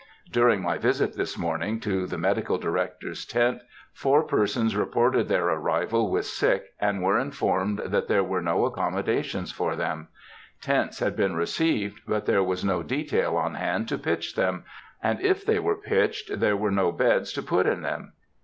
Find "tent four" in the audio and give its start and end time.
3.23-4.23